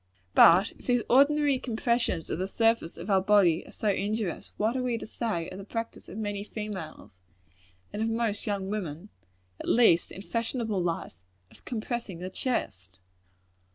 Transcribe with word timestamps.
But 0.33 0.71
if 0.79 0.87
these 0.87 1.03
ordinary 1.11 1.59
compressions 1.59 2.31
of 2.31 2.39
the 2.39 2.47
surface 2.47 2.97
of 2.97 3.11
our 3.11 3.21
bodies 3.21 3.67
are 3.67 3.71
so 3.71 3.89
injurious, 3.89 4.51
what 4.57 4.75
are 4.75 4.81
we 4.81 4.97
to 4.97 5.05
say 5.05 5.47
of 5.49 5.59
the 5.59 5.63
practice 5.63 6.09
of 6.09 6.17
many 6.17 6.43
females, 6.43 7.19
and 7.93 8.01
of 8.01 8.09
most 8.09 8.47
young 8.47 8.71
women 8.71 9.09
at 9.59 9.69
least 9.69 10.11
in 10.11 10.23
fashionable 10.23 10.81
life 10.81 11.13
of 11.51 11.63
compressing 11.65 12.17
the 12.17 12.31
chest? 12.31 12.97